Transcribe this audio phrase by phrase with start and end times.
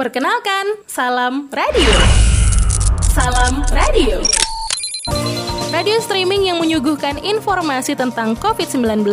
[0.00, 1.92] Perkenalkan, Salam Radio.
[3.12, 4.24] Salam Radio.
[5.68, 9.04] Radio streaming yang menyuguhkan informasi tentang COVID-19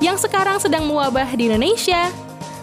[0.00, 2.08] yang sekarang sedang mewabah di Indonesia.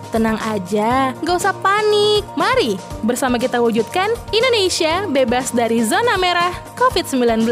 [0.10, 2.26] Tenang aja, gak usah panik.
[2.34, 7.46] Mari bersama kita wujudkan Indonesia bebas dari zona merah COVID-19.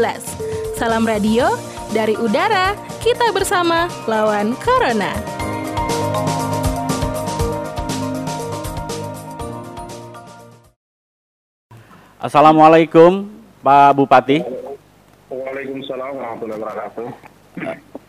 [0.74, 1.54] Salam radio
[1.94, 5.14] dari udara, kita bersama lawan Corona.
[12.26, 13.30] Assalamualaikum
[13.62, 14.42] Pak Bupati.
[15.30, 17.06] Waalaikumsalam warahmatullahi wabarakatuh.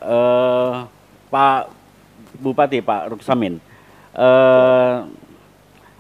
[0.02, 0.76] Eh,
[1.30, 1.62] Pak
[2.42, 3.62] Bupati Pak Ruksamin.
[4.18, 4.96] Eh,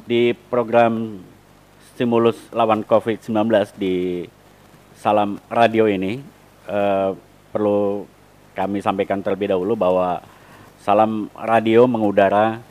[0.09, 1.21] di program
[1.93, 4.25] stimulus lawan COVID-19 di
[4.97, 6.17] Salam Radio ini
[6.65, 7.09] eh,
[7.53, 8.01] perlu
[8.57, 10.25] kami sampaikan terlebih dahulu bahwa
[10.81, 12.65] Salam Radio mengudara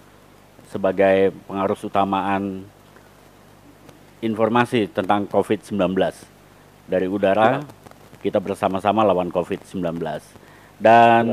[0.74, 2.66] sebagai pengarus utamaan
[4.24, 5.76] informasi tentang COVID-19
[6.88, 7.60] dari udara
[8.24, 10.00] kita bersama-sama lawan COVID-19
[10.80, 11.24] dan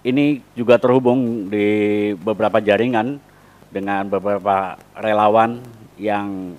[0.00, 1.68] ini juga terhubung di
[2.16, 3.20] beberapa jaringan
[3.68, 5.60] dengan beberapa relawan
[6.00, 6.56] yang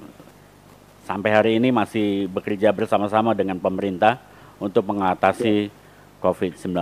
[1.03, 4.21] sampai hari ini masih bekerja bersama-sama dengan pemerintah
[4.61, 5.73] untuk mengatasi
[6.21, 6.77] COVID-19.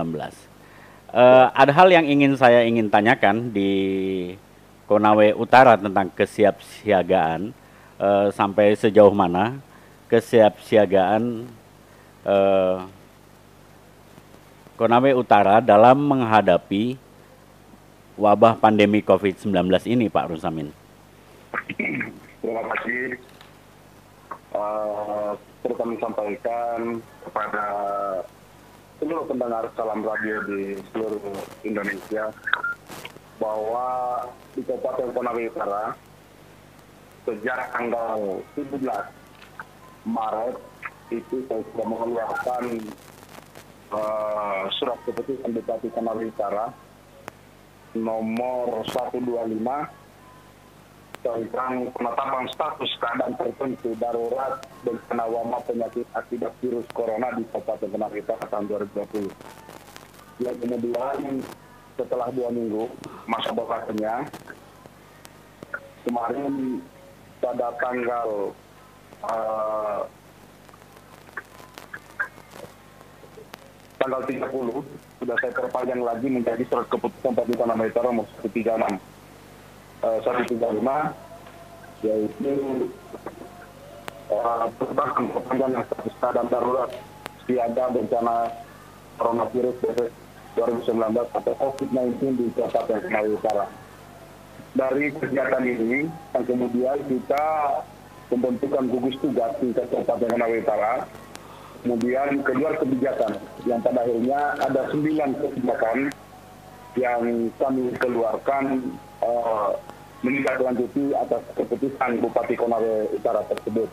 [1.10, 3.72] Eh, ada hal yang ingin saya ingin tanyakan di
[4.86, 7.50] Konawe Utara tentang kesiapsiagaan
[8.00, 9.60] eh, sampai sejauh mana
[10.08, 11.44] kesiapsiagaan
[12.24, 12.78] eh,
[14.80, 16.96] Konawe Utara dalam menghadapi
[18.16, 19.52] wabah pandemi COVID-19
[19.92, 20.72] ini, Pak Rusamin.
[22.40, 23.20] Terima kasih.
[24.50, 27.64] Uh, perlu kami sampaikan kepada
[28.98, 31.28] seluruh pendengar salam radio di seluruh
[31.60, 32.32] Indonesia
[33.36, 33.86] bahwa
[34.56, 35.84] di Kabupaten Konawe Utara
[37.30, 38.82] sejak tanggal 17
[40.02, 40.58] Maret
[41.14, 42.64] itu saya sudah mengeluarkan
[43.94, 46.74] uh, surat keputusan Bupati Konawe Utara
[47.94, 49.62] nomor 125
[51.20, 58.18] tentang penetapan status keadaan tertentu darurat bencana wabah penyakit akibat virus corona di Kabupaten Konawe
[58.18, 60.42] Utara tahun 2020.
[60.42, 61.44] Yang kemudian
[61.94, 62.88] setelah dua minggu
[63.28, 64.24] masa berbahasanya
[66.08, 66.80] kemarin
[67.40, 68.52] pada tanggal
[69.24, 70.00] uh,
[74.00, 74.44] tanggal 30
[75.20, 79.00] sudah saya perpanjang lagi menjadi surat keputusan Tanah Utara nomor 136
[80.04, 82.52] uh, 135 yaitu
[84.32, 86.90] uh, tentang perpanjangan status keadaan darurat
[87.44, 88.48] siaga bencana
[89.20, 89.76] coronavirus
[90.56, 93.66] 2019 atau COVID-19 di Kabupaten Konawe Utara.
[94.70, 97.46] Dari kegiatan ini, yang kemudian kita
[98.30, 100.94] membentukkan gugus tugas di Kabupaten Konawe Utara
[101.80, 105.98] kemudian keluar kebijakan yang pada akhirnya ada sembilan kebijakan
[106.98, 107.22] yang
[107.56, 108.64] kami keluarkan
[109.24, 109.72] uh,
[110.20, 113.88] menindaklanjuti atas keputusan Bupati Konawe Utara tersebut.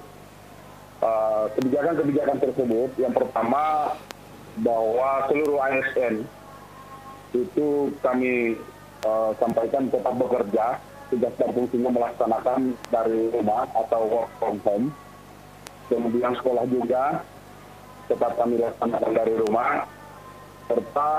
[1.56, 3.94] Kebijakan-kebijakan uh, tersebut yang pertama
[4.66, 6.26] bahwa seluruh ASN
[7.38, 8.58] itu kami
[9.04, 14.88] uh, sampaikan tetap bekerja tugas fungsinya melaksanakan dari rumah atau work from home.
[15.88, 17.24] Kemudian sekolah juga
[18.08, 19.88] tetap kami laksanakan dari rumah
[20.68, 21.12] serta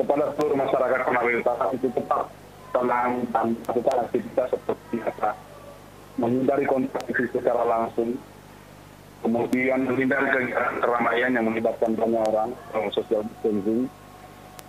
[0.00, 1.00] kepada seluruh masyarakat
[1.44, 2.32] Utara itu tetap
[2.72, 5.28] tenang dan melakukan aktivitas seperti biasa
[6.14, 8.14] menghindari kontak fisik secara langsung
[9.22, 12.50] kemudian menghindari kegiatan keramaian yang melibatkan banyak orang
[12.94, 13.90] social distancing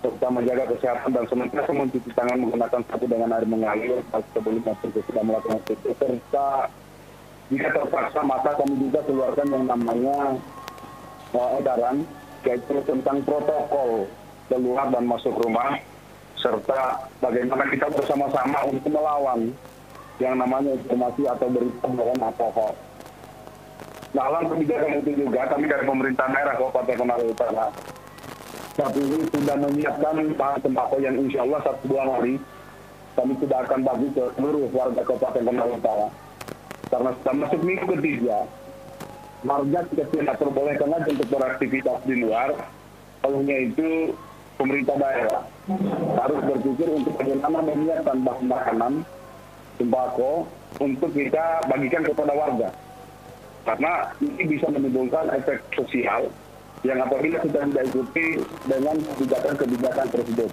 [0.03, 3.99] serta menjaga kesehatan dan senantiasa mencuci tangan menggunakan sabun dengan air mengalir
[4.33, 6.49] sebelum masuk ke sudah melakukan aktivitas serta
[7.45, 10.17] jika terpaksa maka kami juga keluarkan yang namanya
[11.37, 11.97] uh, edaran
[12.45, 14.09] yaitu tentang protokol
[14.49, 15.77] keluar dan masuk rumah
[16.37, 19.49] serta bagaimana kita bersama-sama untuk melawan
[20.21, 22.75] yang namanya informasi atau berita bohong atau hoax.
[24.15, 27.67] Dalam kebijakan itu juga kami dari pemerintah daerah Kabupaten Konawe Utara
[28.75, 32.35] ini sudah menyiapkan bahan sembako yang insya Allah satu dua hari
[33.15, 36.07] kami sudah akan bagi ke seluruh warga Kabupaten Konawe Utara.
[36.91, 38.43] Karena sudah masuk minggu ketiga,
[39.47, 42.51] warga tidak tidak perbolehkan lagi untuk beraktivitas di luar.
[43.23, 44.11] Olehnya itu
[44.59, 45.47] pemerintah daerah
[46.19, 48.93] harus berpikir untuk bagaimana menyiapkan bahan makanan,
[49.79, 50.31] sembako
[50.83, 52.69] untuk kita bagikan kepada warga.
[53.63, 56.27] Karena ini bisa menimbulkan efek sosial
[56.83, 58.27] yang apabila kita tidak ikuti
[58.67, 60.51] dengan kebijakan-kebijakan tersebut.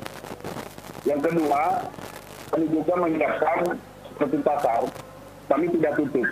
[1.03, 1.63] Yang kedua,
[2.55, 3.59] kami juga menyiapkan
[4.13, 4.81] seperti pasar,
[5.51, 6.29] kami tidak tutup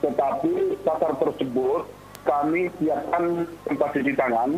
[0.00, 1.84] tetapi pasar tersebut
[2.24, 4.50] kami siapkan tempat cuci tangan.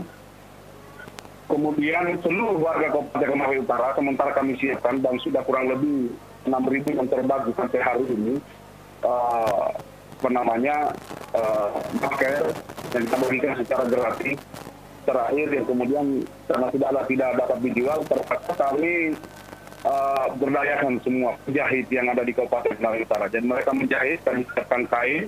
[1.50, 6.08] Kemudian seluruh warga Kabupaten Konawe Utara, sementara kami siapkan dan sudah kurang lebih
[6.48, 8.34] 6.000 yang terbagi sampai hari ini,
[9.04, 9.68] uh,
[10.22, 10.54] apa
[11.98, 12.52] masker
[12.92, 14.38] yang kita berikan secara gratis.
[15.02, 16.06] Terakhir yang kemudian
[16.46, 19.18] karena ada tidak dapat dijual, terpaksa kami
[19.82, 23.26] uh, berdayakan semua penjahit yang ada di Kabupaten Konawe Utara.
[23.26, 25.26] Dan mereka menjahit, kami siapkan kain,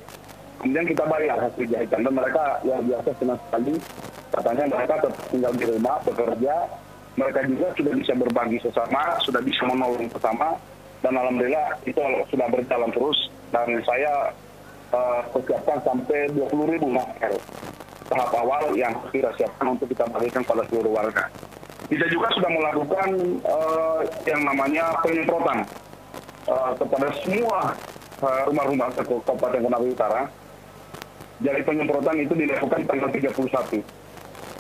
[0.65, 3.75] kemudian kita bayar hasil jahitan dan mereka yang biasa senang sekali
[4.33, 6.55] katanya mereka tetap tinggal di rumah bekerja
[7.15, 10.57] mereka juga sudah bisa berbagi sesama sudah bisa menolong bersama
[11.05, 12.01] dan alhamdulillah itu
[12.33, 13.19] sudah berjalan terus
[13.53, 14.33] dan saya
[14.95, 17.35] uh, persiapkan sampai 20 ribu masker
[18.07, 21.27] tahap awal yang kita siapkan untuk kita bagikan pada seluruh warga.
[21.91, 23.09] Kita juga sudah melakukan
[23.45, 25.67] uh, yang namanya penyemprotan
[26.49, 27.75] uh, kepada semua
[28.25, 30.23] rumah-rumah uh, Kabupaten Konawe Utara
[31.43, 33.35] jadi penyemprotan itu dilakukan tanggal 31.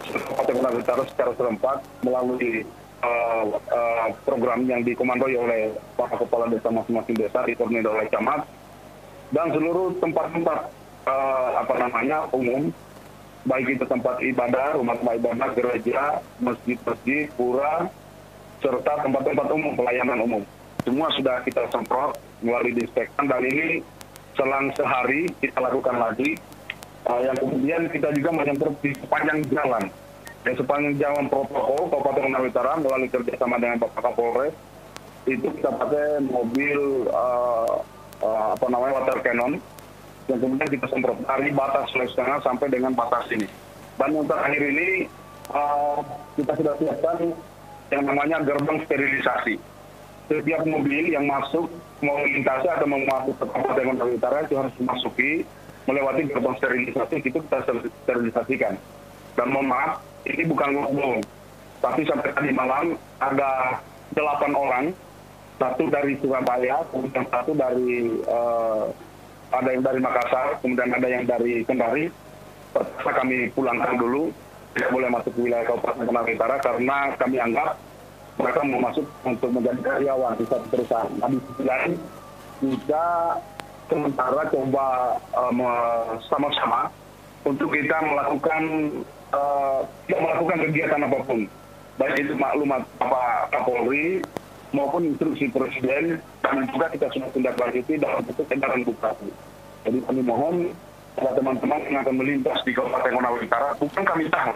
[0.04, 2.66] Kabupaten Konawe Utara secara serempak melalui
[3.00, 8.42] uh, uh, program yang dikomandoi oleh para kepala desa masing-masing desa dikoordinir oleh camat
[9.34, 10.70] dan seluruh tempat-tempat
[11.10, 12.70] uh, apa namanya umum
[13.44, 17.92] baik itu tempat ibadah, rumah tempat ibadah, gereja, masjid-masjid, pura,
[18.64, 20.42] serta tempat-tempat umum, pelayanan umum.
[20.80, 23.84] Semua sudah kita semprot melalui disinfektan dan ini
[24.32, 26.40] selang sehari kita lakukan lagi
[27.10, 29.84] uh, yang kemudian kita juga menyemprot di sepanjang jalan.
[30.44, 34.54] Yang sepanjang jalan protokol Kabupaten Konawe Utara melalui kerjasama dengan Bapak Kapolres
[35.24, 37.80] itu kita pakai mobil uh,
[38.24, 39.60] uh, apa namanya water cannon
[40.24, 43.44] yang kemudian kita semprot dari batas Sulawesi Tengah sampai dengan batas ini.
[44.00, 44.88] Dan yang terakhir ini
[45.52, 46.00] uh,
[46.40, 47.36] kita sudah siapkan
[47.92, 49.60] yang namanya gerbang sterilisasi.
[50.24, 51.68] Setiap mobil yang masuk
[52.00, 55.44] mau melintasi atau mau masuk ke Kabupaten Konawe Utara itu harus dimasuki
[55.84, 57.58] melewati gerbang sterilisasi itu kita
[58.08, 58.74] sterilisasikan.
[59.36, 61.20] Dan mohon maaf, ini bukan lockdown.
[61.84, 63.76] Tapi sampai tadi malam ada
[64.16, 64.84] delapan orang,
[65.58, 68.90] satu dari Surabaya, kemudian satu dari uh,
[69.54, 72.10] ada yang dari Makassar, kemudian ada yang dari Kendari.
[72.74, 74.34] Terpaksa kami pulangkan dulu,
[74.74, 77.78] tidak boleh masuk wilayah Kabupaten Konawe Utara karena kami anggap
[78.34, 81.12] mereka mau masuk untuk menjadi karyawan di satu perusahaan.
[81.22, 81.92] Nah, di sisi lain,
[82.58, 83.06] kita
[83.86, 84.86] sementara coba
[85.38, 86.90] uh, sama-sama
[87.46, 88.62] untuk kita melakukan
[89.30, 91.40] uh, melakukan kegiatan apa pun
[91.94, 94.18] baik itu maklumat Pak Kapolri
[94.74, 99.30] maupun instruksi Presiden dan juga kita sudah tindak lanjuti dalam bentuk edaran bupati.
[99.86, 100.54] Jadi kami mohon
[101.14, 104.52] kepada teman-teman yang akan melintas di Kabupaten Konawe Utara bukan kami tahu,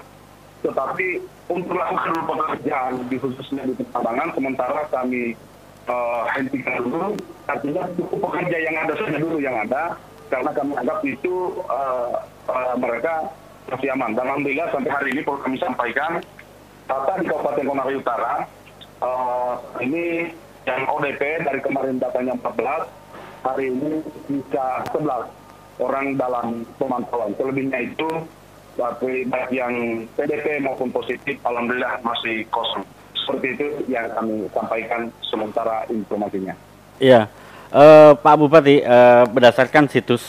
[0.66, 1.06] tetapi
[1.46, 5.38] untuk melakukan pekerjaan di khususnya di pertambangan sementara kami
[5.86, 7.14] uh, hentikan dulu
[7.46, 9.94] artinya cukup pekerja yang ada saja dulu yang ada
[10.28, 11.34] karena kami anggap itu
[11.70, 12.20] uh,
[12.50, 13.30] uh, mereka
[13.70, 16.20] masih aman dan alhamdulillah sampai hari ini perlu kami sampaikan
[16.88, 18.34] data di Kabupaten Konawe Utara
[19.78, 20.28] ini
[20.68, 25.28] yang ODP dari kemarin datanya 14 hari ini bisa 11
[25.80, 27.32] orang dalam pemantauan.
[27.38, 28.08] Selebihnya itu
[28.78, 32.86] tapi baik yang PDP maupun positif alhamdulillah masih kosong.
[33.14, 36.54] Seperti itu yang kami sampaikan sementara informasinya.
[37.02, 37.26] Iya,
[37.74, 40.22] uh, Pak Bupati, uh, berdasarkan situs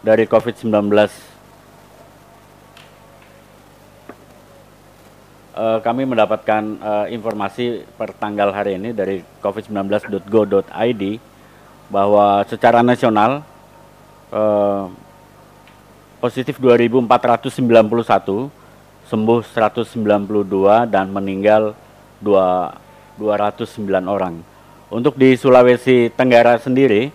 [0.00, 0.72] dari COVID-19,
[5.54, 11.02] uh, kami mendapatkan uh, informasi per tanggal hari ini dari covid19.go.id
[11.88, 13.46] bahwa secara nasional
[14.34, 14.90] uh,
[16.18, 18.48] positif 2.491,
[19.04, 21.76] sembuh 192 dan meninggal
[22.24, 23.60] 209
[24.08, 24.40] orang.
[24.88, 27.12] Untuk di Sulawesi Tenggara sendiri,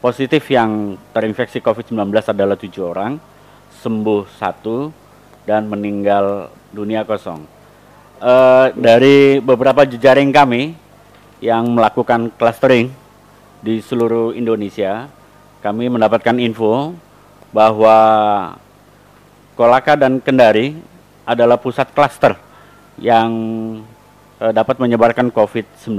[0.00, 3.20] positif yang terinfeksi COVID-19 adalah tujuh orang,
[3.84, 4.88] sembuh satu,
[5.44, 7.48] dan meninggal dunia kosong.
[8.20, 8.32] E,
[8.76, 10.76] dari beberapa jejaring kami
[11.40, 12.92] yang melakukan clustering
[13.64, 15.08] di seluruh Indonesia,
[15.64, 16.92] kami mendapatkan info
[17.50, 17.96] bahwa
[19.56, 20.76] Kolaka dan Kendari
[21.24, 22.36] adalah pusat klaster
[23.00, 23.32] yang
[24.38, 25.96] uh, dapat menyebarkan COVID-19.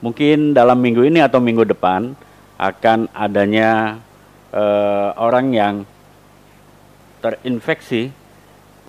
[0.00, 2.16] Mungkin dalam minggu ini atau minggu depan
[2.56, 4.00] akan adanya
[4.56, 5.74] uh, orang yang
[7.20, 8.12] terinfeksi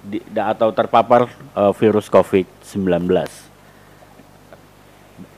[0.04, 3.08] di, atau terpapar uh, virus COVID-19.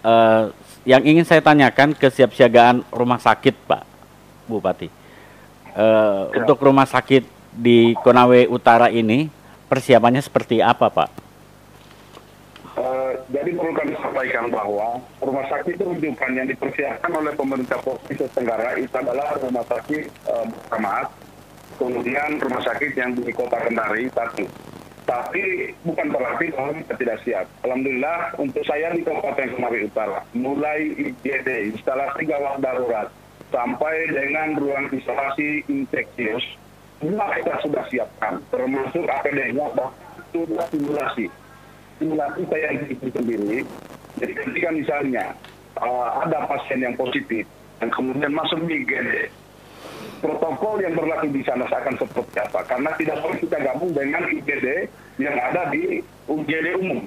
[0.03, 0.51] Uh,
[0.87, 3.83] yang ingin saya tanyakan kesiapsiagaan rumah sakit, Pak
[4.47, 4.87] Bupati.
[5.75, 6.43] Uh, ya.
[6.43, 9.27] Untuk rumah sakit di Konawe Utara ini
[9.67, 11.29] persiapannya seperti apa, Pak?
[13.29, 18.93] jadi perlu kami sampaikan bahwa rumah sakit rujukan yang dipersiapkan oleh pemerintah Provinsi Tenggara itu
[18.95, 20.45] adalah rumah sakit uh,
[21.79, 24.43] kemudian rumah sakit yang di kota Kendari satu.
[25.07, 27.45] Tapi bukan berarti bahwa kita tidak siap.
[27.65, 33.09] Alhamdulillah untuk saya di Kabupaten Kendari Utara, mulai IGD, instalasi gawat darurat,
[33.49, 36.45] sampai dengan ruang isolasi infeksius,
[37.01, 39.65] semua kita sudah siapkan, termasuk APD-nya,
[40.29, 41.25] sudah simulasi.
[41.97, 43.65] Simulasi saya itu sendiri,
[44.21, 45.25] jadi ketika misalnya
[45.81, 47.49] uh, ada pasien yang positif,
[47.81, 49.31] dan kemudian masuk di IGD,
[50.19, 52.59] protokol yang berlaku di sana akan seperti apa.
[52.67, 54.87] Karena tidak boleh kita gabung dengan IGD
[55.19, 57.03] yang ada di UGD umum.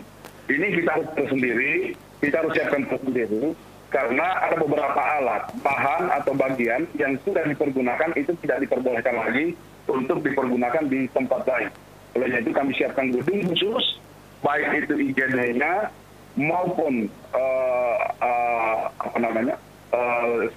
[0.51, 3.55] Ini kita harus tersendiri, kita harus siapkan tersendiri,
[3.93, 9.53] karena ada beberapa alat, bahan atau bagian yang sudah dipergunakan itu tidak diperbolehkan lagi
[9.87, 11.71] untuk dipergunakan di tempat lain.
[12.17, 14.01] Oleh itu kami siapkan gedung khusus,
[14.45, 15.93] baik itu IGD-nya
[16.37, 19.57] maupun uh, uh, apa namanya
[19.93, 20.49] uh,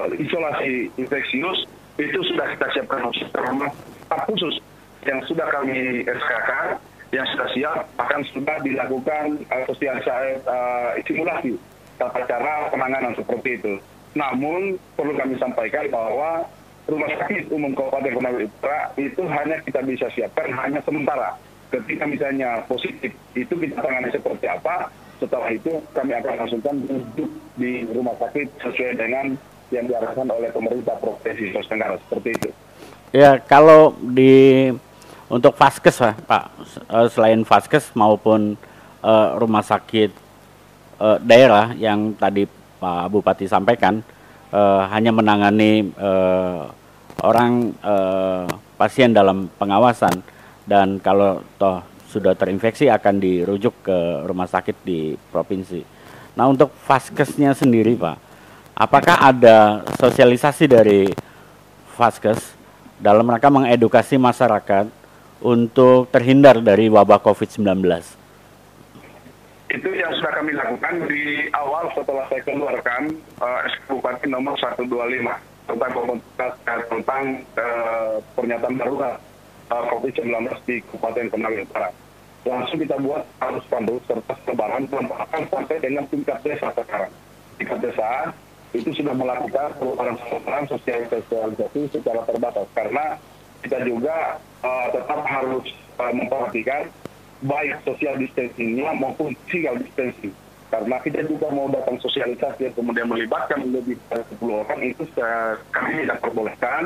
[0.00, 1.68] uh, isolasi infeksius
[2.00, 3.04] itu sudah kita siapkan
[3.36, 3.68] rumah
[4.24, 4.56] khusus
[5.04, 6.50] yang sudah kami SKK
[7.10, 11.52] yang sudah siap akan sudah dilakukan uh, sosialisasi uh, simulasi
[12.00, 13.74] tata cara penanganan seperti itu.
[14.16, 16.48] Namun perlu kami sampaikan bahwa
[16.88, 21.36] rumah sakit umum Kabupaten Konawe Utara itu hanya kita bisa siapkan hanya sementara.
[21.70, 24.90] Ketika misalnya positif itu kita tangani seperti apa,
[25.22, 29.38] setelah itu kami akan langsungkan duduk di rumah sakit sesuai dengan
[29.70, 32.50] yang diarahkan oleh pemerintah provinsi Sulawesi Tenggara seperti itu.
[33.10, 34.70] Ya kalau di
[35.30, 36.44] untuk vaskes Pak,
[36.90, 38.58] eh, selain vaskes maupun
[39.02, 40.10] uh, rumah sakit
[40.98, 42.50] uh, daerah yang tadi
[42.82, 44.02] Pak Bupati sampaikan
[44.50, 46.66] uh, hanya menangani uh,
[47.22, 50.24] orang uh, pasien dalam pengawasan
[50.66, 55.86] dan kalau toh sudah terinfeksi akan dirujuk ke rumah sakit di provinsi.
[56.34, 58.29] Nah untuk vaskesnya sendiri Pak,
[58.80, 61.12] apakah ada sosialisasi dari
[62.00, 62.56] Vaskes
[62.96, 64.88] dalam rangka mengedukasi masyarakat
[65.44, 67.84] untuk terhindar dari wabah COVID-19?
[69.70, 74.88] Itu yang sudah kami lakukan di awal setelah saya keluarkan uh, SK Bupati nomor 125
[75.70, 76.52] tentang komunitas
[76.90, 77.22] tentang
[77.54, 79.16] uh, pernyataan darurat
[79.70, 81.90] uh, COVID-19 di Kabupaten Konawe Utara.
[82.48, 87.12] Langsung kita buat harus pandu serta sebaran bahkan sampai dengan tingkat desa sekarang.
[87.60, 88.32] Tingkat desa
[88.70, 92.66] itu sudah melakukan perubahan sosialisasi secara terbatas.
[92.70, 93.18] Karena
[93.66, 95.66] kita juga uh, tetap harus
[95.98, 96.86] uh, memperhatikan
[97.40, 100.34] baik social distancingnya maupun physical distancing.
[100.70, 105.02] Karena kita juga mau datang sosialisasi yang kemudian melibatkan lebih dari 10 orang itu
[105.74, 106.84] kami tidak perbolehkan.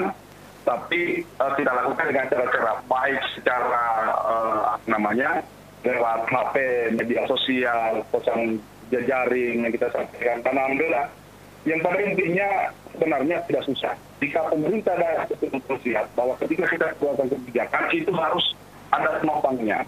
[0.65, 3.85] Tapi uh, tidak lakukan dengan cara-cara baik secara
[4.25, 5.45] uh, namanya
[5.85, 6.57] lewat HP,
[6.97, 8.57] media sosial, pesan
[8.89, 10.41] jejaring yang kita sampaikan.
[10.41, 11.07] Karena alhamdulillah
[11.65, 12.49] yang pada intinya
[12.93, 13.95] sebenarnya tidak susah.
[14.21, 18.45] Jika pemerintah daerah betul-betul siap bahwa ketika kita keluarkan kebijakan itu harus
[18.93, 19.79] ada penopangnya.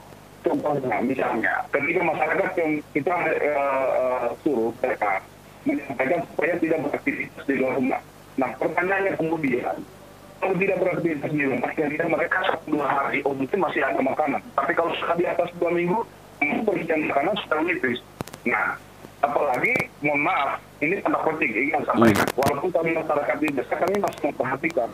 [0.47, 3.15] Contohnya, misalnya, ketika masyarakat yang kita
[3.51, 5.19] uh, uh, suruh mereka
[5.67, 8.01] menyampaikan supaya tidak beraktivitas di luar rumah.
[8.39, 9.75] Nah, pertanyaannya kemudian,
[10.39, 14.39] kalau tidak beraktivitas di rumah, tidak mereka satu dua hari, oh mungkin masih ada makanan.
[14.55, 15.99] Tapi kalau sudah di atas dua minggu,
[16.39, 17.99] persediaan makanan sudah menipis.
[18.47, 18.79] Nah,
[19.27, 22.39] apalagi mohon maaf ini tanda penting ingin sampaikan hmm.
[22.39, 24.91] walaupun kami masyarakat di desa kami masih memperhatikan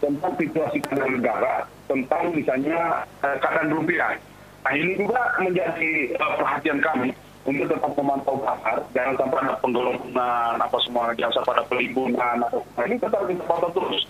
[0.00, 4.16] tentang situasi keadaan negara tentang misalnya eh, keadaan rupiah.
[4.60, 7.08] Nah ini juga menjadi uh, perhatian kami
[7.48, 8.76] untuk tetap memantau pasar.
[8.92, 13.70] Jangan sampai ada penggelembungan apa semua jangan sampai ada pelimbunan nah, ini tetap kita pantau
[13.72, 14.04] terus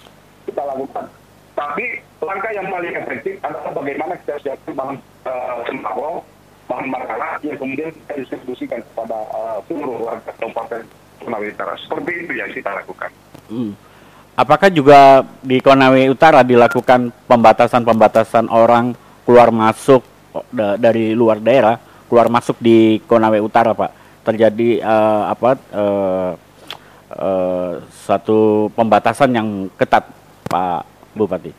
[0.47, 1.07] kita lakukan.
[1.55, 1.85] Tapi
[2.23, 4.97] langkah yang paling efektif adalah bagaimana kita siapkan bahan
[5.27, 6.23] uh, sembako
[6.71, 10.87] bahan makanan yang kemudian kita distribusikan kepada uh, seluruh warga Kabupaten
[11.19, 11.75] Konawe Utara.
[11.83, 13.11] Seperti itu yang kita lakukan.
[13.51, 13.75] Hmm.
[14.39, 18.95] Apakah juga di Konawe Utara dilakukan pembatasan-pembatasan orang
[19.27, 20.07] keluar masuk
[20.55, 23.91] dari luar daerah, keluar masuk di Konawe Utara, Pak?
[24.23, 26.31] Terjadi uh, apa uh,
[27.19, 27.73] uh,
[28.07, 30.07] satu pembatasan yang ketat,
[30.47, 30.87] Pak
[31.19, 31.53] Bupati?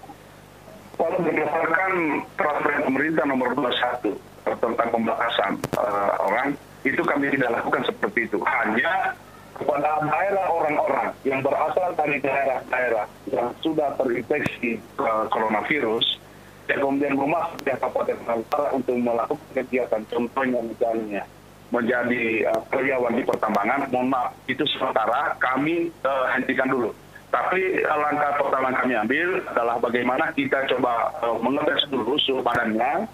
[0.96, 1.91] Kalau berdasarkan
[2.38, 8.38] peraturan pemerintah nomor 21 tentang pembatasan uh, orang itu kami tidak lakukan seperti itu.
[8.41, 9.13] Hanya
[9.62, 16.17] kepada daerah orang-orang yang berasal dari daerah-daerah yang sudah terinfeksi uh, coronavirus
[16.65, 21.22] dan kemudian di Kabupaten Utara untuk melakukan kegiatan contohnya misalnya
[21.70, 26.89] menjadi uh, karyawan di pertambangan mohon maaf itu sementara kami uh, hentikan dulu.
[27.31, 33.08] Tapi langkah pertama kami ambil adalah bagaimana kita coba uh, mengetes dulu suhu badannya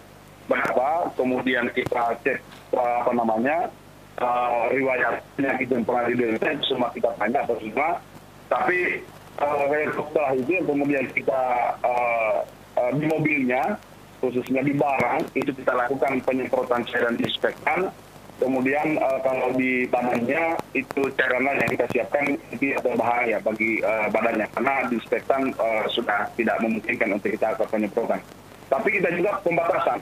[0.47, 2.39] berapa, kemudian kita cek
[2.75, 3.71] apa namanya
[4.19, 7.99] uh, riwayat penyakit yang pernah diderita itu semua kita tanya atau semua.
[8.47, 9.03] Tapi
[9.43, 11.41] uh, setelah itu kemudian kita
[11.83, 12.43] uh,
[12.79, 13.75] uh, di mobilnya,
[14.23, 17.91] khususnya di barang, itu kita lakukan penyemprotan cairan disinfektan
[18.37, 24.45] Kemudian uh, kalau di badannya itu cairan yang kita siapkan itu berbahaya bagi uh, badannya
[24.53, 28.21] karena disinfektan uh, sudah tidak memungkinkan untuk kita lakukan penyemprotan.
[28.69, 29.97] Tapi kita juga pembatasan.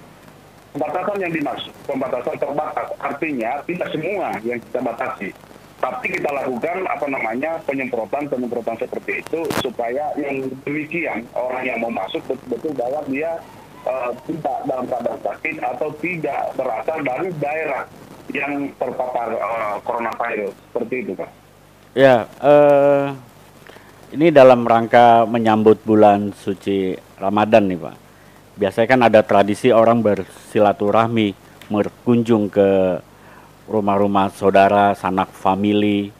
[0.76, 2.88] Pembatasan yang dimaksud, pembatasan terbatas.
[3.00, 5.32] Artinya tidak semua yang kita batasi.
[5.80, 11.96] Tapi kita lakukan apa namanya penyemprotan penyemprotan seperti itu supaya yang demikian orang yang mau
[11.96, 13.40] masuk betul-betul bahwa dia
[13.88, 17.84] uh, tidak dalam keadaan sakit atau tidak berasal dari daerah
[18.36, 21.32] yang terpapar uh, coronavirus seperti itu pak.
[21.96, 23.16] Ya, uh,
[24.12, 28.05] ini dalam rangka menyambut bulan suci Ramadan nih pak.
[28.56, 31.36] Biasanya kan ada tradisi orang bersilaturahmi
[31.68, 33.00] berkunjung ke
[33.68, 36.14] rumah-rumah saudara, sanak famili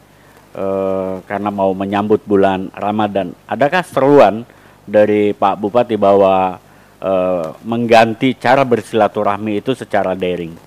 [0.52, 3.32] uh, karena mau menyambut bulan Ramadan.
[3.48, 4.44] Adakah seruan
[4.84, 6.60] dari Pak Bupati bahwa
[7.00, 10.66] uh, mengganti cara bersilaturahmi itu secara daring?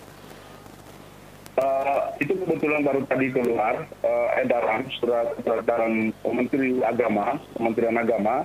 [2.20, 8.44] itu kebetulan baru tadi keluar uh, edaran surat edaran Menteri Agama, Kementerian Agama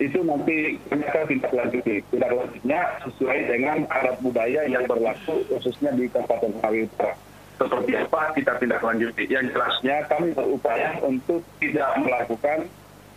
[0.00, 1.94] itu nanti mereka tindak lanjuti.
[2.08, 7.14] Tindak lanjutnya sesuai dengan adat budaya yang berlaku khususnya di Kabupaten Ngawi Utara.
[7.60, 9.22] Seperti apa kita tindak lanjuti.
[9.28, 12.58] Yang jelasnya kami berupaya untuk tidak melakukan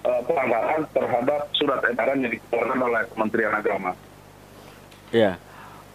[0.05, 3.91] uh, pelanggaran terhadap surat edaran yang dikeluarkan oleh Kementerian Agama.
[5.09, 5.39] Ya.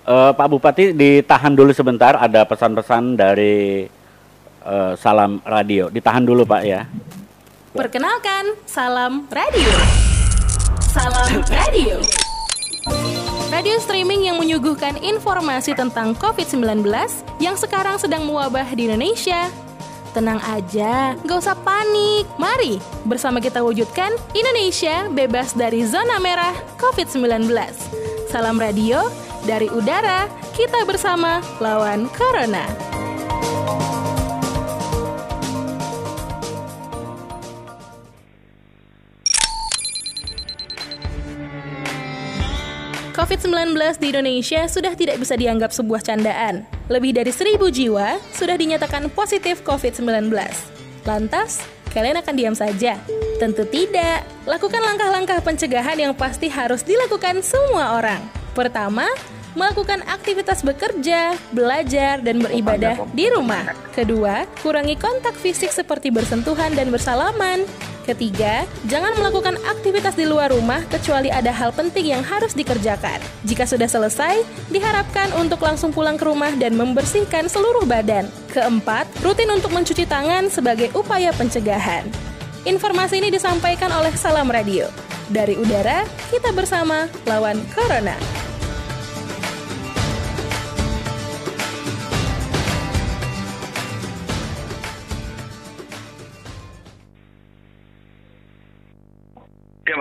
[0.01, 3.85] Uh, Pak Bupati ditahan dulu sebentar ada pesan-pesan dari
[4.65, 5.93] uh, Salam Radio.
[5.93, 6.89] Ditahan dulu Pak ya.
[7.71, 9.71] Perkenalkan, Salam Radio.
[10.91, 12.03] Salam Radio.
[13.47, 16.83] Radio streaming yang menyuguhkan informasi tentang COVID-19
[17.39, 19.47] yang sekarang sedang mewabah di Indonesia.
[20.11, 22.27] Tenang aja, gak usah panik.
[22.43, 27.47] Mari bersama kita wujudkan Indonesia bebas dari zona merah COVID-19.
[28.27, 28.99] Salam radio
[29.47, 30.27] dari udara,
[30.59, 32.90] kita bersama lawan Corona.
[43.31, 46.67] COVID-19 di Indonesia sudah tidak bisa dianggap sebuah candaan.
[46.91, 50.35] Lebih dari seribu jiwa sudah dinyatakan positif COVID-19.
[51.07, 51.63] Lantas,
[51.95, 52.99] kalian akan diam saja?
[53.39, 54.27] Tentu tidak.
[54.51, 58.19] Lakukan langkah-langkah pencegahan yang pasti harus dilakukan semua orang.
[58.51, 59.07] Pertama,
[59.55, 63.79] melakukan aktivitas bekerja, belajar, dan beribadah di rumah.
[63.95, 67.63] Kedua, kurangi kontak fisik seperti bersentuhan dan bersalaman.
[68.09, 73.21] Ketiga, jangan melakukan aktivitas di luar rumah kecuali ada hal penting yang harus dikerjakan.
[73.45, 74.41] Jika sudah selesai,
[74.73, 78.27] diharapkan untuk langsung pulang ke rumah dan membersihkan seluruh badan.
[78.57, 82.09] Keempat, rutin untuk mencuci tangan sebagai upaya pencegahan.
[82.65, 84.89] Informasi ini disampaikan oleh Salam Radio.
[85.31, 88.40] Dari udara, kita bersama lawan Corona.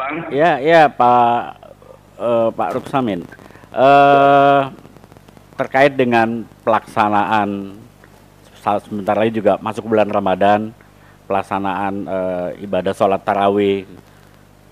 [0.10, 0.18] Bang.
[0.34, 1.42] Ya ya Pak
[2.18, 3.22] uh, Pak Ruksamin.
[3.70, 4.74] Uh,
[5.54, 7.78] terkait dengan pelaksanaan
[8.82, 10.74] sebentar lagi juga masuk bulan Ramadan,
[11.30, 13.86] pelaksanaan uh, ibadah sholat tarawih,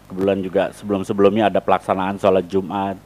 [0.10, 2.98] kemudian juga sebelum-sebelumnya ada pelaksanaan sholat Jumat.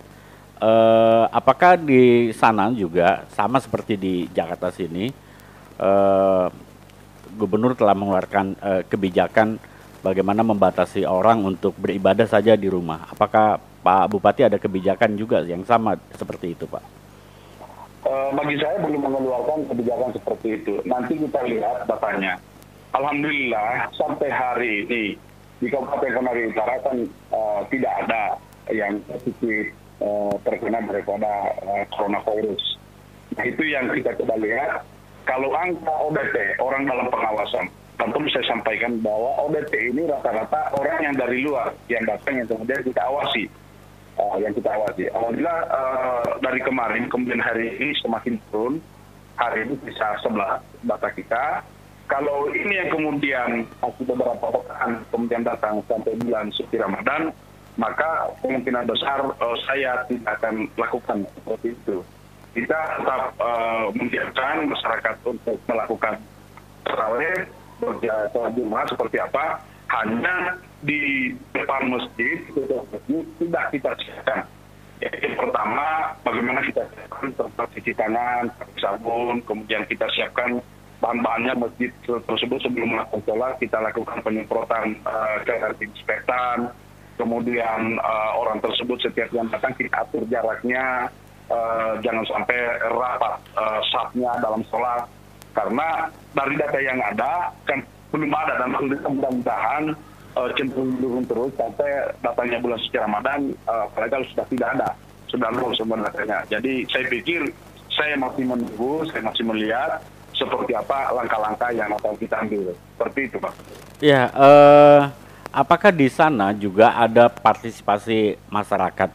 [0.62, 5.10] Uh, apakah di sana juga sama seperti di Jakarta sini,
[5.82, 6.48] uh,
[7.34, 9.58] gubernur telah mengeluarkan uh, kebijakan
[10.02, 13.08] bagaimana membatasi orang untuk beribadah saja di rumah.
[13.10, 16.84] Apakah Pak Bupati ada kebijakan juga yang sama seperti itu, Pak?
[18.02, 20.74] Uh, bagi saya belum mengeluarkan kebijakan seperti itu.
[20.90, 22.42] Nanti kita lihat datanya.
[22.92, 25.04] Alhamdulillah sampai hari ini
[25.62, 26.98] di Kabupaten Kenari Utara kan
[27.32, 28.36] uh, tidak ada
[28.74, 32.82] yang positif uh, terkena daripada uh, coronavirus.
[33.38, 34.84] Nah itu yang kita coba lihat.
[35.22, 37.70] Kalau angka ODP orang dalam pengawasan
[38.02, 42.82] tentu saya sampaikan bahwa ODP ini rata-rata orang yang dari luar yang datang yang kemudian
[42.82, 43.46] kita awasi
[44.18, 45.06] uh, yang kita awasi.
[45.14, 48.82] Alhamdulillah uh, dari kemarin kemudian hari ini semakin turun
[49.38, 51.62] hari ini bisa sebelah data kita.
[52.10, 57.32] Kalau ini yang kemudian masih beberapa pekan kemudian datang sampai bulan suci Ramadan,
[57.80, 62.02] maka kemungkinan besar uh, saya tidak akan lakukan seperti itu.
[62.52, 66.20] Kita tetap uh, membiarkan masyarakat untuk melakukan
[66.84, 67.48] terawih
[67.82, 69.60] sholat Jumat seperti apa,
[69.91, 72.38] hanya di depan masjid,
[73.41, 74.39] tidak kita siapkan.
[75.02, 80.62] Jadi pertama, bagaimana kita siapkan tempat cuci tangan, sabun, kemudian kita siapkan
[81.02, 86.70] bahan-bahannya masjid tersebut sebelum melakukan sholat kita lakukan penyemprotan uh, cairan disinfektan
[87.17, 91.10] kemudian uh, orang tersebut setiap yang datang kita atur jaraknya
[91.50, 92.58] uh, jangan sampai
[92.94, 95.10] rapat uh, safnya dalam sholat
[95.52, 97.80] karena dari data yang ada kan
[98.12, 99.84] belum ada dan mudah-mudahan
[100.36, 103.88] uh, cenderung turun terus sampai datanya bulan suci Ramadan uh,
[104.32, 104.90] sudah tidak ada
[105.32, 107.48] sudah nol semua datanya jadi saya pikir
[107.92, 110.04] saya masih menunggu saya masih melihat
[110.42, 112.74] seperti apa langkah-langkah yang akan kita ambil.
[112.74, 113.54] Seperti itu, Pak.
[114.02, 115.14] Ya, uh,
[115.54, 119.14] apakah di sana juga ada partisipasi masyarakat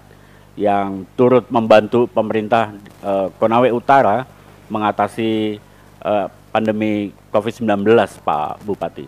[0.55, 2.73] yang turut membantu pemerintah
[3.03, 4.25] uh, Konawe Utara
[4.71, 5.59] mengatasi
[6.07, 7.83] uh, pandemi COVID-19,
[8.23, 9.07] Pak Bupati?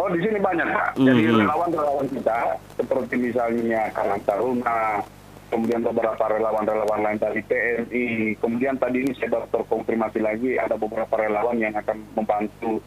[0.00, 0.88] Oh, di sini banyak, Pak.
[0.96, 1.06] Mm -hmm.
[1.06, 2.38] Jadi relawan-relawan kita,
[2.80, 5.04] seperti misalnya Karang Taruna,
[5.48, 11.14] kemudian beberapa relawan-relawan lain dari TNI, kemudian tadi ini saya baru terkonfirmasi lagi ada beberapa
[11.16, 12.78] relawan yang akan membantu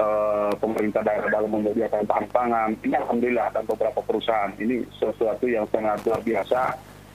[0.00, 2.70] uh, pemerintah daerah dalam menyediakan bahan pangan.
[2.80, 4.52] Ini alhamdulillah dan beberapa perusahaan.
[4.56, 6.60] Ini sesuatu yang sangat luar biasa.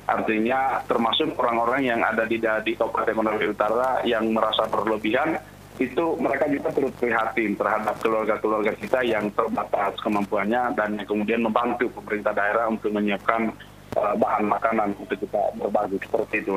[0.10, 5.40] Artinya termasuk orang-orang yang ada di, di Kabupaten Konawe Utara yang merasa berlebihan
[5.80, 12.36] itu mereka juga turut prihatin terhadap keluarga-keluarga kita yang terbatas kemampuannya dan kemudian membantu pemerintah
[12.36, 13.50] daerah untuk menyiapkan
[13.98, 16.54] uh, bahan makanan untuk kita berbagi seperti itu.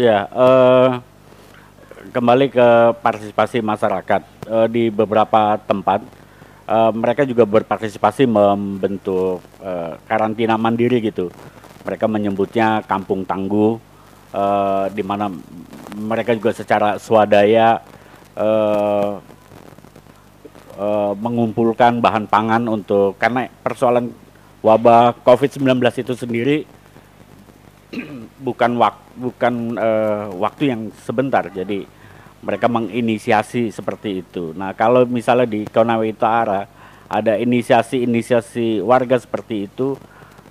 [0.00, 1.04] Ya, uh,
[2.14, 2.68] kembali ke
[3.02, 6.00] partisipasi masyarakat uh, di beberapa tempat
[6.68, 11.28] uh, mereka juga berpartisipasi membentuk uh, karantina mandiri gitu.
[11.84, 13.76] Mereka menyebutnya kampung tangguh,
[14.34, 15.30] uh, di mana
[15.94, 17.78] mereka juga secara swadaya
[18.34, 19.20] uh,
[20.80, 24.10] uh, mengumpulkan bahan pangan untuk karena persoalan
[24.64, 26.58] wabah COVID-19 itu sendiri
[28.46, 31.46] bukan wak, bukan uh, waktu yang sebentar.
[31.52, 31.86] Jadi
[32.44, 34.52] mereka menginisiasi seperti itu.
[34.52, 36.68] Nah, kalau misalnya di Konawe Utara
[37.08, 39.96] ada inisiasi-inisiasi warga seperti itu,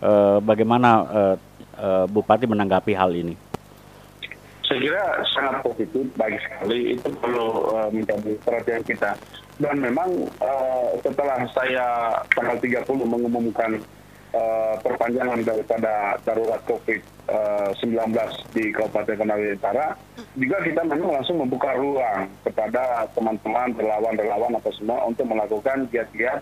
[0.04, 1.36] uh, bagaimana uh,
[1.80, 3.36] uh, Bupati menanggapi hal ini?
[4.64, 6.96] Saya kira sangat positif, baik sekali.
[7.00, 9.16] Itu perlu uh, menjadi perhatian kita.
[9.62, 10.10] Dan memang
[10.42, 11.86] uh, setelah saya
[12.34, 13.78] tanggal 30 mengumumkan
[14.34, 19.94] uh, perpanjangan daripada darurat COVID-19 uh, di Kabupaten Konawe Utara,
[20.34, 26.42] juga kita memang langsung membuka ruang kepada teman-teman relawan-relawan atau semua untuk melakukan giat-giat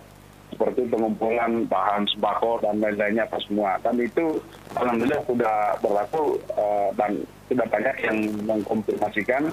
[0.62, 3.82] seperti pengumpulan bahan sembako dan lain-lainnya apa semua.
[3.82, 4.38] Dan itu
[4.78, 7.18] alhamdulillah sudah berlaku uh, dan
[7.50, 9.50] sudah banyak yang mengkonfirmasikan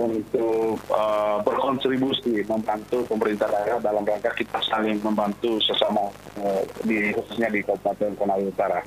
[0.00, 6.08] untuk uh, berkontribusi membantu pemerintah daerah dalam rangka kita saling membantu sesama
[6.40, 8.80] uh, di khususnya di Kabupaten Konawe Utara.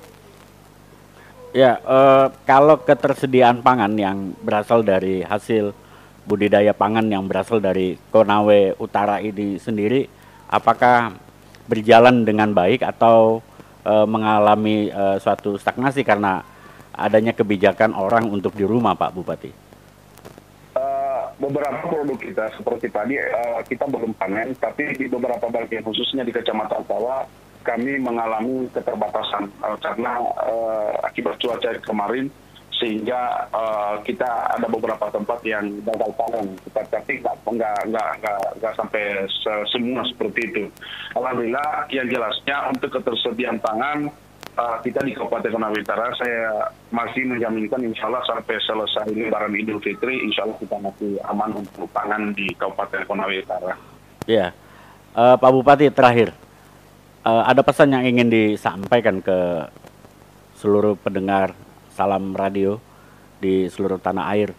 [1.53, 5.77] Ya, uh, kalau ketersediaan pangan yang berasal dari hasil
[6.25, 10.10] budidaya pangan yang berasal dari Konawe Utara ini sendiri,
[10.49, 11.29] apakah
[11.69, 13.45] berjalan dengan baik atau
[13.86, 16.41] uh, mengalami uh, suatu stagnasi karena
[16.97, 19.51] adanya kebijakan orang untuk di rumah, Pak Bupati?
[21.39, 23.15] beberapa produk kita seperti tadi
[23.71, 27.23] kita belum panen, tapi di beberapa bagian khususnya di Kecamatan Tawa
[27.63, 29.47] kami mengalami keterbatasan
[29.79, 30.19] karena
[30.99, 32.27] akibat cuaca kemarin
[32.80, 39.28] sehingga uh, kita ada beberapa tempat yang gagal panen, tapi nggak nggak nggak nggak sampai
[39.68, 40.63] semua seperti itu.
[41.13, 44.08] Alhamdulillah yang jelasnya untuk ketersediaan pangan
[44.56, 49.84] uh, kita di Kabupaten Konawe Utara saya masih menjaminkan insya Allah sampai selesai Lebaran Idul
[49.84, 53.74] Fitri insya Allah kita masih aman untuk pangan di Kabupaten Konawe Utara.
[54.28, 54.56] Ya,
[55.15, 56.36] uh, Pak Bupati terakhir
[57.24, 59.68] uh, ada pesan yang ingin disampaikan ke
[60.60, 61.56] seluruh pendengar
[61.93, 62.82] salam radio
[63.39, 64.52] di seluruh tanah air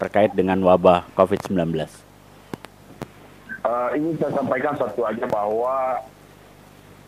[0.00, 1.60] terkait dengan wabah COVID-19.
[3.62, 6.02] Uh, ingin saya sampaikan satu aja bahwa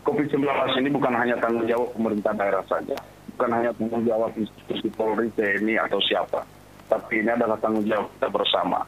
[0.07, 0.47] COVID-19
[0.79, 2.95] ini bukan hanya tanggung jawab pemerintah daerah saja,
[3.35, 6.45] bukan hanya tanggung jawab institusi Polri, TNI atau siapa,
[6.87, 8.79] tapi ini adalah tanggung jawab kita bersama.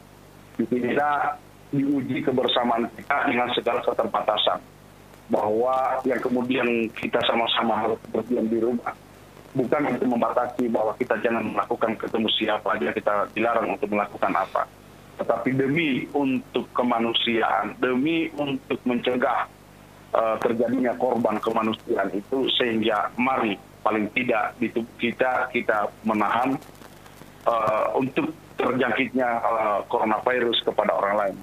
[0.56, 1.36] Kita
[1.74, 4.58] diuji kebersamaan kita dengan segala keterbatasan,
[5.28, 8.94] bahwa yang kemudian kita sama-sama harus berdiam di rumah,
[9.58, 14.62] bukan untuk membatasi bahwa kita jangan melakukan ketemu siapa aja kita dilarang untuk melakukan apa,
[15.18, 19.50] tetapi demi untuk kemanusiaan, demi untuk mencegah
[20.14, 26.54] uh, terjadinya korban kemanusiaan itu sehingga mari paling tidak di tubuh kita kita menahan
[27.50, 31.36] uh, untuk terjangkitnya uh, coronavirus kepada orang lain.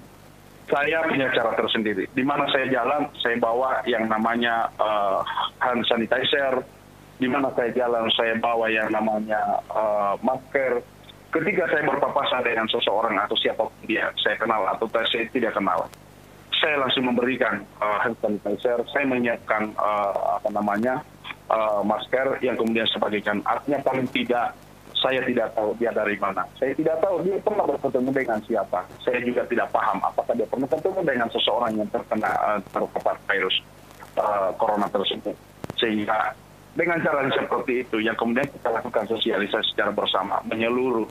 [0.65, 2.09] Saya punya cara tersendiri.
[2.09, 5.21] Di mana saya jalan, saya bawa yang namanya uh,
[5.61, 6.65] hand sanitizer.
[7.15, 9.39] Di mana saya jalan, saya bawa yang namanya
[9.71, 10.83] uh, masker
[11.31, 15.87] ketika saya berpapasan dengan seseorang atau siapa pun dia, saya kenal atau saya tidak kenal,
[16.59, 21.03] saya langsung memberikan uh, hand sanitizer, saya menyiapkan uh, apa namanya
[21.51, 23.43] uh, masker yang kemudian sebagikan.
[23.43, 24.55] Artinya paling tidak
[24.95, 26.41] saya tidak tahu dia dari mana.
[26.57, 28.79] Saya tidak tahu dia pernah bertemu dengan siapa.
[29.03, 33.55] Saya juga tidak paham apakah dia pernah bertemu dengan seseorang yang terkena uh, terpapar virus
[34.17, 35.35] uh, corona tersebut.
[35.75, 36.33] Sehingga
[36.75, 41.07] dengan cara seperti itu yang kemudian kita lakukan sosialisasi secara bersama menyeluruh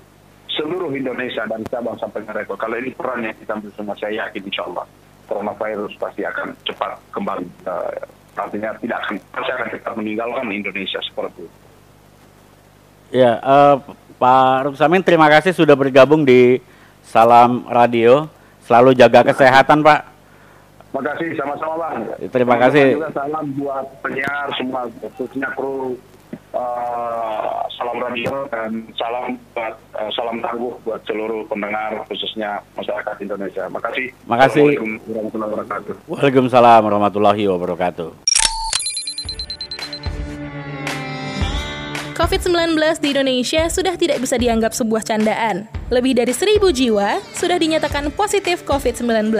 [0.52, 2.54] seluruh Indonesia dari Sabang sampai Merauke.
[2.54, 4.86] Kalau ini peran yang kita ambil semua, saya yakin insya Allah
[5.26, 7.48] coronavirus pasti akan cepat kembali.
[7.64, 7.90] Uh,
[8.34, 11.58] artinya tidak akan pasti akan cepat meninggalkan Indonesia seperti itu.
[13.14, 13.78] Ya, uh,
[14.20, 16.60] Pak Ruksamin terima kasih sudah bergabung di
[17.02, 18.28] Salam Radio.
[18.64, 20.13] Selalu jaga kesehatan, Pak.
[20.94, 21.96] Terima kasih, sama-sama Bang.
[22.30, 22.86] Terima kasih.
[22.94, 24.86] Juga salam buat penyiar semua,
[25.18, 25.98] khususnya kru
[26.54, 33.66] uh, Salam Radio dan salam buat uh, salam tangguh buat seluruh pendengar khususnya masyarakat Indonesia.
[33.66, 34.06] Makasih.
[34.30, 34.70] Makasih.
[34.70, 35.94] Assalamualaikum warahmatullahi wabarakatuh.
[36.06, 38.08] Waalaikumsalam warahmatullahi wabarakatuh.
[42.14, 45.66] COVID-19 di Indonesia sudah tidak bisa dianggap sebuah candaan.
[45.90, 49.34] Lebih dari seribu jiwa sudah dinyatakan positif COVID-19.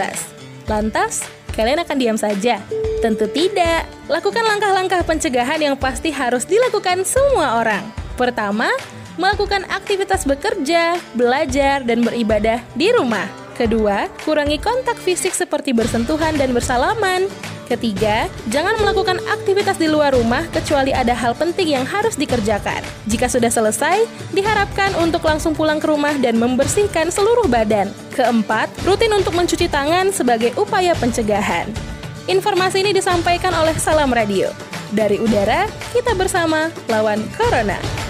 [0.67, 1.23] Lantas,
[1.55, 2.59] kalian akan diam saja?
[2.99, 3.87] Tentu tidak.
[4.11, 7.81] Lakukan langkah-langkah pencegahan yang pasti harus dilakukan semua orang.
[8.19, 8.69] Pertama,
[9.15, 13.25] melakukan aktivitas bekerja, belajar, dan beribadah di rumah.
[13.55, 17.31] Kedua, kurangi kontak fisik seperti bersentuhan dan bersalaman.
[17.65, 22.85] Ketiga, jangan melakukan aktivitas di luar rumah kecuali ada hal penting yang harus dikerjakan.
[23.09, 24.05] Jika sudah selesai,
[24.37, 27.89] diharapkan untuk langsung pulang ke rumah dan membersihkan seluruh badan.
[28.13, 31.65] Keempat, rutin untuk mencuci tangan sebagai upaya pencegahan.
[32.29, 34.53] Informasi ini disampaikan oleh Salam Radio.
[34.93, 38.04] Dari udara, kita bersama lawan Corona.